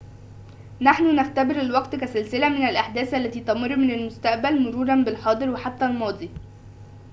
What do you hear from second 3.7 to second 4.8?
من المستقبل